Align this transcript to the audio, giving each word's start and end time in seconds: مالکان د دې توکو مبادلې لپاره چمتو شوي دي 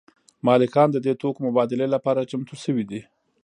مالکان 0.47 0.87
د 0.91 0.97
دې 1.05 1.13
توکو 1.21 1.39
مبادلې 1.47 1.87
لپاره 1.95 2.27
چمتو 2.31 2.55
شوي 2.63 2.83
دي 2.91 3.01